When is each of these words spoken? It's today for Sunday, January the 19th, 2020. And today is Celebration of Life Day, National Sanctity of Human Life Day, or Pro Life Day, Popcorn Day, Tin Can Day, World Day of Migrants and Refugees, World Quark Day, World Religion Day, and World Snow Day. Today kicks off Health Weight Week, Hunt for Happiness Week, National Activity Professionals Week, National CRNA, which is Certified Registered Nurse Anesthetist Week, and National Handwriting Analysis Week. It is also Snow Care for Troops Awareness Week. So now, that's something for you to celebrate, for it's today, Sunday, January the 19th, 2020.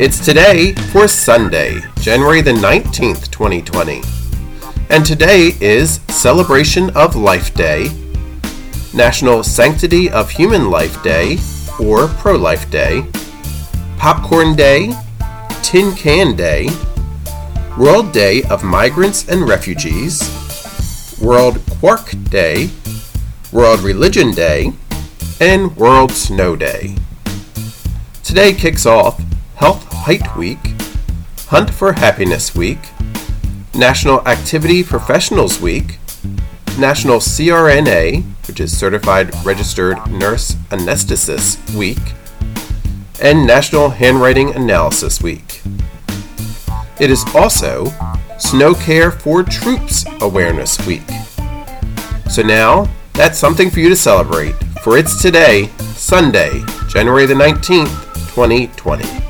It's 0.00 0.24
today 0.24 0.74
for 0.92 1.08
Sunday, 1.08 1.80
January 1.96 2.40
the 2.40 2.52
19th, 2.52 3.32
2020. 3.32 4.00
And 4.90 5.04
today 5.04 5.54
is 5.60 5.98
Celebration 6.06 6.90
of 6.90 7.16
Life 7.16 7.52
Day, 7.54 7.88
National 8.94 9.42
Sanctity 9.42 10.08
of 10.08 10.30
Human 10.30 10.70
Life 10.70 11.02
Day, 11.02 11.38
or 11.80 12.06
Pro 12.06 12.36
Life 12.36 12.70
Day, 12.70 13.06
Popcorn 13.96 14.54
Day, 14.54 14.92
Tin 15.64 15.92
Can 15.96 16.36
Day, 16.36 16.68
World 17.76 18.12
Day 18.12 18.44
of 18.44 18.62
Migrants 18.62 19.28
and 19.28 19.48
Refugees, 19.48 21.18
World 21.20 21.60
Quark 21.80 22.12
Day, 22.30 22.70
World 23.50 23.80
Religion 23.80 24.30
Day, 24.30 24.74
and 25.40 25.76
World 25.76 26.12
Snow 26.12 26.54
Day. 26.54 26.94
Today 28.22 28.52
kicks 28.52 28.86
off 28.86 29.20
Health 29.56 29.87
Weight 30.08 30.36
Week, 30.38 30.72
Hunt 31.48 31.68
for 31.68 31.92
Happiness 31.92 32.54
Week, 32.54 32.78
National 33.74 34.26
Activity 34.26 34.82
Professionals 34.82 35.60
Week, 35.60 35.98
National 36.78 37.18
CRNA, 37.18 38.22
which 38.48 38.58
is 38.58 38.74
Certified 38.74 39.30
Registered 39.44 39.98
Nurse 40.10 40.54
Anesthetist 40.70 41.76
Week, 41.76 41.98
and 43.20 43.46
National 43.46 43.90
Handwriting 43.90 44.54
Analysis 44.54 45.20
Week. 45.20 45.60
It 46.98 47.10
is 47.10 47.22
also 47.34 47.92
Snow 48.38 48.72
Care 48.72 49.10
for 49.10 49.42
Troops 49.42 50.06
Awareness 50.22 50.86
Week. 50.86 51.06
So 52.30 52.40
now, 52.40 52.88
that's 53.12 53.38
something 53.38 53.68
for 53.68 53.80
you 53.80 53.90
to 53.90 53.96
celebrate, 53.96 54.54
for 54.82 54.96
it's 54.96 55.20
today, 55.20 55.66
Sunday, 55.94 56.64
January 56.88 57.26
the 57.26 57.34
19th, 57.34 57.92
2020. 58.34 59.27